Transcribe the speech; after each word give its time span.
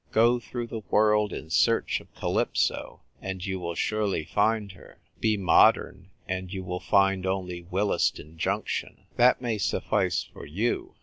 Go 0.11 0.39
through 0.39 0.65
the 0.65 0.81
world 0.89 1.31
in 1.31 1.51
search 1.51 1.99
of 1.99 2.11
Calypso, 2.15 3.01
and 3.21 3.45
you 3.45 3.59
will 3.59 3.75
surely 3.75 4.25
find 4.25 4.71
her. 4.71 4.97
Be 5.19 5.37
modern, 5.37 6.09
and 6.27 6.51
you 6.51 6.63
will 6.63 6.79
find 6.79 7.23
only 7.23 7.61
Willesden 7.65 8.35
Junction. 8.39 9.05
That 9.17 9.43
may 9.43 9.59
suffice 9.59 10.23
for 10.23 10.43
you. 10.47 10.95